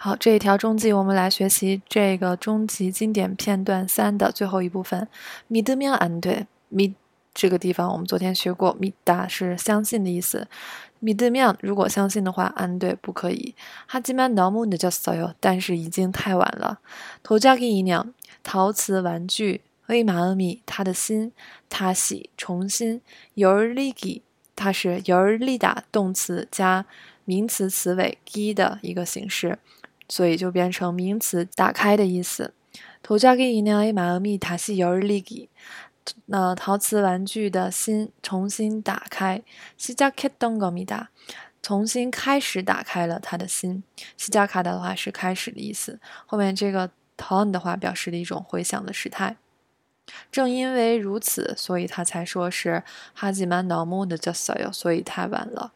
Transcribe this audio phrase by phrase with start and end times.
[0.00, 5.08] 好，这一条中级我们来学习这个中级经典片段三的最后一部分。
[5.50, 6.94] 믿으면안 돼， 믿
[7.32, 10.46] 这个地方我们昨天学过，믿다是相信的意思。
[11.02, 13.54] 믿으면如果相信的话，안 돼， 不可以。
[13.88, 16.78] 하지만너무늦었어 요， 但是已经太晚了。
[17.22, 18.12] 도자기인형
[18.42, 21.32] 陶瓷玩具，의마음 이， 他的心，
[21.70, 23.00] 다시重新，
[23.36, 24.20] 열리 기，
[24.54, 26.86] 它是열리다动词加
[27.24, 29.58] 名词词尾기的一个形式。
[30.10, 32.52] 所以就变成名词“打开”的意思。
[33.02, 35.48] 도자기인형의마음이다시열리 기，
[36.26, 39.42] 那陶瓷玩具的心重新打开。
[39.78, 41.06] 시작했던겁니 다，
[41.62, 43.84] 重新开始打开了他的心。
[44.18, 49.36] 시작하다的话是开始的意思，后面这个던的话表示的一种回响的时态。
[50.30, 52.82] 正因为如此，所以他才说是
[53.16, 55.72] 하지만너무늦었어 요， 所以太晚了。